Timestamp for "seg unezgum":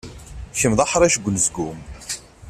1.15-1.79